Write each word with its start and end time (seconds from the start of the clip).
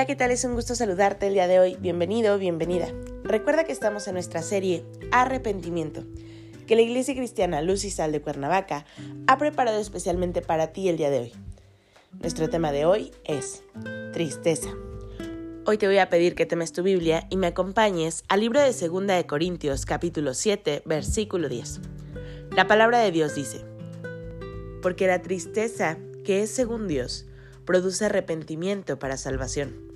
Hola, 0.00 0.06
¿qué 0.06 0.16
tal? 0.16 0.30
Es 0.30 0.44
un 0.44 0.54
gusto 0.54 0.74
saludarte 0.74 1.26
el 1.26 1.34
día 1.34 1.46
de 1.46 1.60
hoy. 1.60 1.76
Bienvenido, 1.78 2.38
bienvenida. 2.38 2.88
Recuerda 3.22 3.64
que 3.64 3.72
estamos 3.72 4.08
en 4.08 4.14
nuestra 4.14 4.40
serie 4.40 4.82
Arrepentimiento, 5.12 6.04
que 6.66 6.74
la 6.74 6.80
Iglesia 6.80 7.14
Cristiana 7.14 7.60
Luz 7.60 7.84
y 7.84 7.90
Sal 7.90 8.10
de 8.10 8.22
Cuernavaca 8.22 8.86
ha 9.26 9.36
preparado 9.36 9.78
especialmente 9.78 10.40
para 10.40 10.68
ti 10.68 10.88
el 10.88 10.96
día 10.96 11.10
de 11.10 11.18
hoy. 11.18 11.32
Nuestro 12.18 12.48
tema 12.48 12.72
de 12.72 12.86
hoy 12.86 13.10
es 13.24 13.62
tristeza. 14.14 14.70
Hoy 15.66 15.76
te 15.76 15.86
voy 15.86 15.98
a 15.98 16.08
pedir 16.08 16.34
que 16.34 16.46
temes 16.46 16.72
tu 16.72 16.82
Biblia 16.82 17.26
y 17.28 17.36
me 17.36 17.48
acompañes 17.48 18.24
al 18.28 18.40
libro 18.40 18.58
de 18.60 18.72
2 18.72 19.06
de 19.06 19.26
Corintios 19.26 19.84
capítulo 19.84 20.32
7, 20.32 20.80
versículo 20.86 21.50
10. 21.50 21.78
La 22.56 22.66
palabra 22.66 23.00
de 23.00 23.10
Dios 23.10 23.34
dice, 23.34 23.66
porque 24.80 25.06
la 25.06 25.20
tristeza 25.20 25.98
que 26.24 26.40
es 26.40 26.50
según 26.50 26.88
Dios 26.88 27.26
produce 27.66 28.06
arrepentimiento 28.06 28.98
para 28.98 29.18
salvación, 29.18 29.89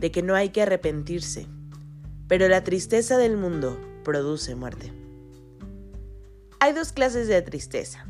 de 0.00 0.10
que 0.10 0.22
no 0.22 0.34
hay 0.34 0.48
que 0.48 0.62
arrepentirse, 0.62 1.46
pero 2.26 2.48
la 2.48 2.64
tristeza 2.64 3.18
del 3.18 3.36
mundo 3.36 3.78
produce 4.02 4.54
muerte. 4.54 4.92
Hay 6.58 6.72
dos 6.72 6.92
clases 6.92 7.28
de 7.28 7.40
tristeza, 7.42 8.06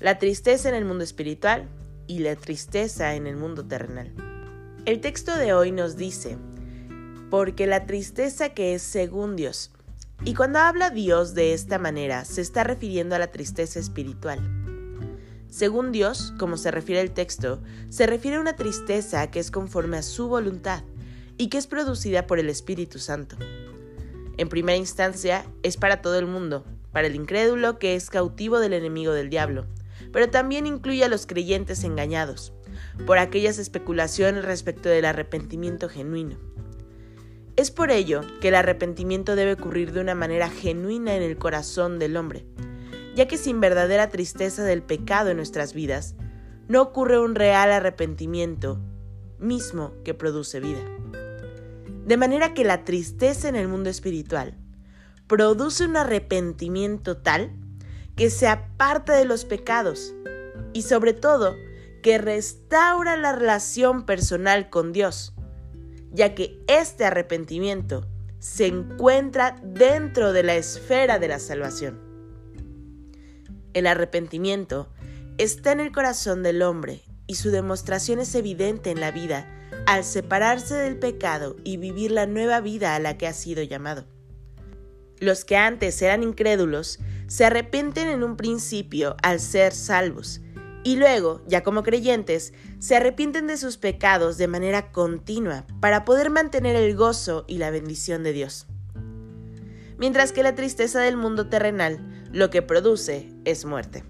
la 0.00 0.18
tristeza 0.18 0.68
en 0.68 0.74
el 0.74 0.84
mundo 0.84 1.04
espiritual 1.04 1.68
y 2.06 2.20
la 2.20 2.36
tristeza 2.36 3.14
en 3.14 3.26
el 3.26 3.36
mundo 3.36 3.66
terrenal. 3.66 4.12
El 4.86 5.00
texto 5.00 5.36
de 5.36 5.52
hoy 5.52 5.72
nos 5.72 5.96
dice, 5.96 6.38
porque 7.30 7.66
la 7.66 7.86
tristeza 7.86 8.50
que 8.50 8.74
es 8.74 8.82
según 8.82 9.36
Dios, 9.36 9.70
y 10.24 10.34
cuando 10.34 10.58
habla 10.58 10.90
Dios 10.90 11.34
de 11.34 11.52
esta 11.52 11.78
manera, 11.78 12.24
se 12.24 12.40
está 12.40 12.64
refiriendo 12.64 13.14
a 13.14 13.18
la 13.18 13.30
tristeza 13.30 13.78
espiritual 13.78 14.40
según 15.54 15.92
Dios, 15.92 16.34
como 16.36 16.56
se 16.56 16.72
refiere 16.72 17.00
el 17.00 17.12
texto, 17.12 17.62
se 17.88 18.08
refiere 18.08 18.38
a 18.38 18.40
una 18.40 18.56
tristeza 18.56 19.30
que 19.30 19.38
es 19.38 19.52
conforme 19.52 19.96
a 19.96 20.02
su 20.02 20.26
voluntad 20.26 20.82
y 21.36 21.48
que 21.48 21.58
es 21.58 21.66
producida 21.66 22.26
por 22.26 22.38
el 22.38 22.48
Espíritu 22.48 22.98
Santo. 22.98 23.36
En 24.36 24.48
primera 24.48 24.76
instancia, 24.76 25.46
es 25.62 25.76
para 25.76 26.02
todo 26.02 26.18
el 26.18 26.26
mundo, 26.26 26.64
para 26.92 27.06
el 27.06 27.14
incrédulo 27.14 27.78
que 27.78 27.94
es 27.94 28.10
cautivo 28.10 28.58
del 28.58 28.72
enemigo 28.72 29.12
del 29.12 29.30
diablo, 29.30 29.66
pero 30.12 30.30
también 30.30 30.66
incluye 30.66 31.04
a 31.04 31.08
los 31.08 31.26
creyentes 31.26 31.84
engañados, 31.84 32.52
por 33.06 33.18
aquellas 33.18 33.58
especulaciones 33.58 34.44
respecto 34.44 34.88
del 34.88 35.04
arrepentimiento 35.04 35.88
genuino. 35.88 36.36
Es 37.56 37.70
por 37.70 37.90
ello 37.90 38.22
que 38.40 38.48
el 38.48 38.56
arrepentimiento 38.56 39.36
debe 39.36 39.52
ocurrir 39.52 39.92
de 39.92 40.00
una 40.00 40.14
manera 40.14 40.48
genuina 40.48 41.14
en 41.14 41.22
el 41.22 41.36
corazón 41.36 41.98
del 41.98 42.16
hombre, 42.16 42.44
ya 43.14 43.28
que 43.28 43.38
sin 43.38 43.60
verdadera 43.60 44.08
tristeza 44.08 44.64
del 44.64 44.82
pecado 44.82 45.30
en 45.30 45.36
nuestras 45.36 45.72
vidas, 45.72 46.16
no 46.66 46.82
ocurre 46.82 47.20
un 47.20 47.34
real 47.34 47.70
arrepentimiento 47.70 48.80
mismo 49.38 49.92
que 50.04 50.14
produce 50.14 50.58
vida. 50.58 50.80
De 52.04 52.16
manera 52.18 52.52
que 52.52 52.64
la 52.64 52.84
tristeza 52.84 53.48
en 53.48 53.56
el 53.56 53.66
mundo 53.66 53.88
espiritual 53.88 54.54
produce 55.26 55.86
un 55.86 55.96
arrepentimiento 55.96 57.16
tal 57.16 57.52
que 58.14 58.28
se 58.28 58.46
aparta 58.46 59.14
de 59.14 59.24
los 59.24 59.46
pecados 59.46 60.14
y 60.74 60.82
sobre 60.82 61.14
todo 61.14 61.56
que 62.02 62.18
restaura 62.18 63.16
la 63.16 63.32
relación 63.32 64.04
personal 64.04 64.68
con 64.68 64.92
Dios, 64.92 65.32
ya 66.12 66.34
que 66.34 66.62
este 66.68 67.06
arrepentimiento 67.06 68.06
se 68.38 68.66
encuentra 68.66 69.56
dentro 69.62 70.34
de 70.34 70.42
la 70.42 70.56
esfera 70.56 71.18
de 71.18 71.28
la 71.28 71.38
salvación. 71.38 71.98
El 73.72 73.86
arrepentimiento 73.86 74.90
está 75.38 75.72
en 75.72 75.80
el 75.80 75.90
corazón 75.90 76.42
del 76.42 76.60
hombre 76.60 77.02
y 77.26 77.36
su 77.36 77.50
demostración 77.50 78.20
es 78.20 78.34
evidente 78.34 78.90
en 78.90 79.00
la 79.00 79.10
vida 79.10 79.50
al 79.86 80.04
separarse 80.04 80.74
del 80.74 80.98
pecado 80.98 81.56
y 81.64 81.76
vivir 81.76 82.10
la 82.10 82.26
nueva 82.26 82.60
vida 82.60 82.94
a 82.94 82.98
la 82.98 83.18
que 83.18 83.26
ha 83.26 83.32
sido 83.32 83.62
llamado. 83.62 84.06
Los 85.18 85.44
que 85.44 85.56
antes 85.56 86.00
eran 86.02 86.22
incrédulos 86.22 86.98
se 87.26 87.44
arrepienten 87.44 88.08
en 88.08 88.22
un 88.22 88.36
principio 88.36 89.16
al 89.22 89.40
ser 89.40 89.72
salvos 89.72 90.40
y 90.84 90.96
luego, 90.96 91.40
ya 91.46 91.62
como 91.62 91.82
creyentes, 91.82 92.52
se 92.78 92.96
arrepienten 92.96 93.46
de 93.46 93.56
sus 93.56 93.78
pecados 93.78 94.36
de 94.36 94.48
manera 94.48 94.92
continua 94.92 95.66
para 95.80 96.04
poder 96.04 96.28
mantener 96.28 96.76
el 96.76 96.94
gozo 96.94 97.44
y 97.48 97.56
la 97.56 97.70
bendición 97.70 98.22
de 98.22 98.34
Dios. 98.34 98.66
Mientras 99.96 100.32
que 100.32 100.42
la 100.42 100.54
tristeza 100.54 101.00
del 101.00 101.16
mundo 101.16 101.48
terrenal 101.48 102.28
lo 102.32 102.50
que 102.50 102.60
produce 102.60 103.30
es 103.44 103.64
muerte. 103.64 104.04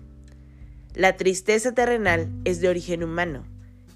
La 0.94 1.16
tristeza 1.16 1.72
terrenal 1.72 2.30
es 2.44 2.60
de 2.60 2.68
origen 2.68 3.02
humano 3.02 3.44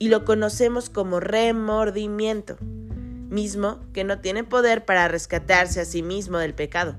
y 0.00 0.08
lo 0.08 0.24
conocemos 0.24 0.90
como 0.90 1.20
remordimiento, 1.20 2.56
mismo 2.60 3.78
que 3.92 4.02
no 4.02 4.18
tiene 4.18 4.42
poder 4.42 4.84
para 4.84 5.06
rescatarse 5.06 5.80
a 5.80 5.84
sí 5.84 6.02
mismo 6.02 6.38
del 6.38 6.54
pecado. 6.54 6.96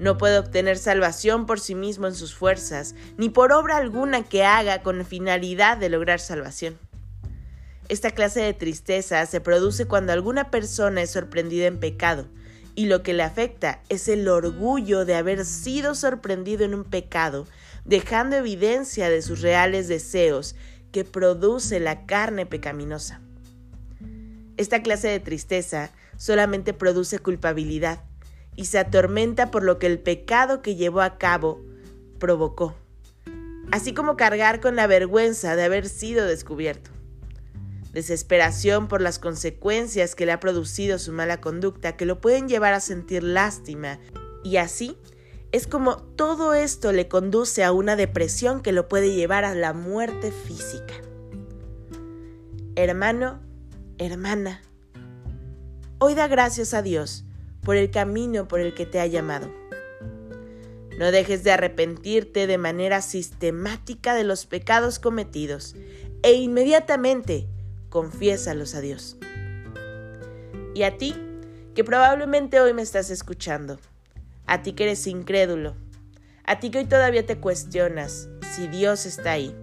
No 0.00 0.18
puede 0.18 0.36
obtener 0.36 0.78
salvación 0.78 1.46
por 1.46 1.60
sí 1.60 1.76
mismo 1.76 2.08
en 2.08 2.14
sus 2.16 2.34
fuerzas, 2.34 2.96
ni 3.18 3.28
por 3.28 3.52
obra 3.52 3.76
alguna 3.76 4.24
que 4.24 4.44
haga 4.44 4.82
con 4.82 5.04
finalidad 5.06 5.76
de 5.76 5.90
lograr 5.90 6.18
salvación. 6.18 6.76
Esta 7.88 8.10
clase 8.10 8.40
de 8.40 8.52
tristeza 8.52 9.24
se 9.26 9.40
produce 9.40 9.86
cuando 9.86 10.12
alguna 10.12 10.50
persona 10.50 11.02
es 11.02 11.10
sorprendida 11.10 11.66
en 11.66 11.78
pecado, 11.78 12.26
y 12.74 12.86
lo 12.86 13.04
que 13.04 13.12
le 13.12 13.22
afecta 13.22 13.80
es 13.88 14.08
el 14.08 14.26
orgullo 14.26 15.04
de 15.04 15.14
haber 15.14 15.44
sido 15.44 15.94
sorprendido 15.94 16.64
en 16.64 16.74
un 16.74 16.84
pecado, 16.84 17.46
dejando 17.84 18.36
evidencia 18.36 19.08
de 19.08 19.22
sus 19.22 19.40
reales 19.40 19.88
deseos 19.88 20.54
que 20.92 21.04
produce 21.04 21.80
la 21.80 22.06
carne 22.06 22.46
pecaminosa. 22.46 23.20
Esta 24.56 24.82
clase 24.82 25.08
de 25.08 25.20
tristeza 25.20 25.90
solamente 26.16 26.72
produce 26.72 27.18
culpabilidad 27.18 28.04
y 28.56 28.66
se 28.66 28.78
atormenta 28.78 29.50
por 29.50 29.62
lo 29.62 29.78
que 29.78 29.86
el 29.86 29.98
pecado 29.98 30.60
que 30.62 30.76
llevó 30.76 31.00
a 31.00 31.16
cabo 31.18 31.64
provocó, 32.18 32.74
así 33.70 33.94
como 33.94 34.16
cargar 34.16 34.60
con 34.60 34.76
la 34.76 34.86
vergüenza 34.86 35.56
de 35.56 35.64
haber 35.64 35.88
sido 35.88 36.26
descubierto 36.26 36.90
desesperación 37.92 38.88
por 38.88 39.00
las 39.00 39.18
consecuencias 39.18 40.14
que 40.14 40.26
le 40.26 40.32
ha 40.32 40.40
producido 40.40 40.98
su 40.98 41.12
mala 41.12 41.40
conducta 41.40 41.96
que 41.96 42.06
lo 42.06 42.20
pueden 42.20 42.48
llevar 42.48 42.72
a 42.72 42.80
sentir 42.80 43.22
lástima 43.22 43.98
y 44.44 44.56
así 44.56 44.96
es 45.52 45.66
como 45.66 45.96
todo 45.96 46.54
esto 46.54 46.92
le 46.92 47.08
conduce 47.08 47.64
a 47.64 47.72
una 47.72 47.96
depresión 47.96 48.62
que 48.62 48.72
lo 48.72 48.88
puede 48.88 49.14
llevar 49.14 49.44
a 49.44 49.54
la 49.54 49.72
muerte 49.72 50.30
física. 50.30 50.94
Hermano, 52.76 53.40
hermana, 53.98 54.62
hoy 55.98 56.14
da 56.14 56.28
gracias 56.28 56.72
a 56.72 56.82
Dios 56.82 57.24
por 57.62 57.76
el 57.76 57.90
camino 57.90 58.46
por 58.46 58.60
el 58.60 58.74
que 58.74 58.86
te 58.86 59.00
ha 59.00 59.06
llamado. 59.06 59.52
No 60.98 61.10
dejes 61.10 61.42
de 61.42 61.50
arrepentirte 61.50 62.46
de 62.46 62.58
manera 62.58 63.00
sistemática 63.02 64.14
de 64.14 64.24
los 64.24 64.46
pecados 64.46 64.98
cometidos 64.98 65.74
e 66.22 66.34
inmediatamente 66.34 67.48
confiésalos 67.88 68.74
a 68.74 68.80
Dios. 68.80 69.16
Y 70.74 70.84
a 70.84 70.96
ti, 70.96 71.16
que 71.74 71.82
probablemente 71.82 72.60
hoy 72.60 72.72
me 72.72 72.82
estás 72.82 73.10
escuchando, 73.10 73.78
a 74.50 74.62
ti 74.62 74.72
que 74.72 74.82
eres 74.82 75.06
incrédulo, 75.06 75.76
a 76.44 76.58
ti 76.58 76.72
que 76.72 76.78
hoy 76.78 76.84
todavía 76.84 77.24
te 77.24 77.38
cuestionas 77.38 78.28
si 78.52 78.66
Dios 78.66 79.06
está 79.06 79.30
ahí, 79.30 79.54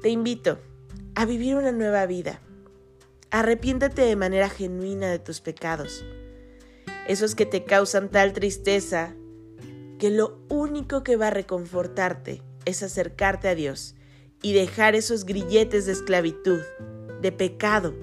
te 0.00 0.08
invito 0.08 0.58
a 1.14 1.26
vivir 1.26 1.54
una 1.54 1.70
nueva 1.70 2.06
vida. 2.06 2.40
Arrepiéntate 3.30 4.00
de 4.00 4.16
manera 4.16 4.48
genuina 4.48 5.10
de 5.10 5.18
tus 5.18 5.42
pecados, 5.42 6.02
esos 7.06 7.34
que 7.34 7.44
te 7.44 7.64
causan 7.64 8.08
tal 8.08 8.32
tristeza 8.32 9.14
que 9.98 10.08
lo 10.08 10.40
único 10.48 11.02
que 11.02 11.16
va 11.16 11.26
a 11.26 11.30
reconfortarte 11.30 12.40
es 12.64 12.82
acercarte 12.82 13.48
a 13.48 13.54
Dios 13.54 13.96
y 14.40 14.54
dejar 14.54 14.94
esos 14.94 15.26
grilletes 15.26 15.84
de 15.84 15.92
esclavitud, 15.92 16.60
de 17.20 17.32
pecado, 17.32 17.94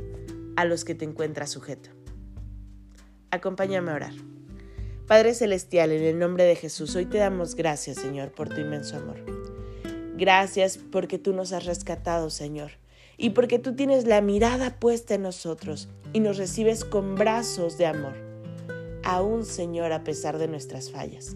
a 0.55 0.63
los 0.63 0.85
que 0.85 0.93
te 0.93 1.05
encuentras 1.05 1.49
sujeto. 1.49 1.89
Acompáñame 3.31 3.91
a 3.91 3.95
orar. 3.95 4.13
Padre 5.07 5.35
Celestial, 5.35 5.91
en 5.91 6.01
el 6.01 6.17
nombre 6.17 6.45
de 6.45 6.55
Jesús, 6.55 6.95
hoy 6.95 7.05
te 7.05 7.19
damos 7.19 7.53
gracias, 7.53 7.97
Señor, 7.97 8.31
por 8.31 8.49
tu 8.49 8.59
inmenso 8.59 8.97
amor. 8.97 9.23
Gracias 10.17 10.79
porque 10.79 11.19
tú 11.19 11.31
nos 11.31 11.53
has 11.53 11.65
rescatado, 11.65 12.31
Señor, 12.31 12.71
y 13.15 13.29
porque 13.29 13.59
tú 13.59 13.75
tienes 13.75 14.07
la 14.07 14.21
mirada 14.21 14.79
puesta 14.79 15.13
en 15.13 15.21
nosotros 15.21 15.89
y 16.11 16.21
nos 16.21 16.37
recibes 16.37 16.83
con 16.83 17.13
brazos 17.13 17.77
de 17.77 17.85
amor, 17.85 18.15
aún 19.03 19.45
Señor 19.45 19.91
a 19.91 20.03
pesar 20.03 20.39
de 20.39 20.47
nuestras 20.47 20.89
fallas. 20.89 21.35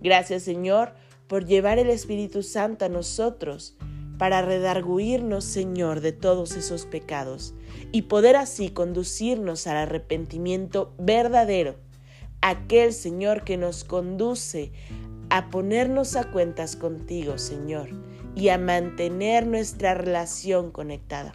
Gracias 0.00 0.44
Señor 0.44 0.92
por 1.26 1.46
llevar 1.46 1.80
el 1.80 1.90
Espíritu 1.90 2.44
Santo 2.44 2.84
a 2.84 2.88
nosotros 2.88 3.76
para 4.18 4.40
redarguirnos 4.40 5.44
Señor 5.44 6.00
de 6.00 6.12
todos 6.12 6.54
esos 6.54 6.86
pecados 6.86 7.54
y 7.90 8.02
poder 8.02 8.36
así 8.36 8.70
conducirnos 8.70 9.66
al 9.66 9.78
arrepentimiento 9.78 10.94
verdadero, 10.96 11.87
aquel 12.40 12.92
Señor 12.92 13.44
que 13.44 13.56
nos 13.56 13.84
conduce 13.84 14.72
a 15.30 15.50
ponernos 15.50 16.16
a 16.16 16.30
cuentas 16.30 16.76
contigo 16.76 17.38
Señor 17.38 17.90
y 18.34 18.48
a 18.48 18.58
mantener 18.58 19.46
nuestra 19.46 19.94
relación 19.94 20.70
conectada. 20.70 21.34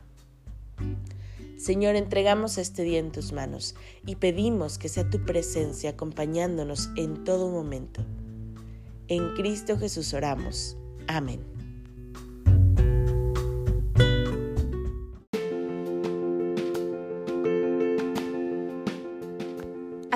Señor, 1.57 1.95
entregamos 1.95 2.57
este 2.57 2.83
día 2.83 2.99
en 2.99 3.11
tus 3.11 3.31
manos 3.31 3.75
y 4.05 4.15
pedimos 4.15 4.77
que 4.77 4.89
sea 4.89 5.09
tu 5.09 5.23
presencia 5.23 5.91
acompañándonos 5.91 6.89
en 6.97 7.23
todo 7.23 7.49
momento. 7.49 8.05
En 9.07 9.33
Cristo 9.35 9.77
Jesús 9.77 10.13
oramos. 10.13 10.75
Amén. 11.07 11.52